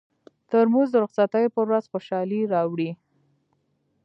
[0.49, 2.91] ترموز د رخصتۍ پر ورځ خوشالي راوړي.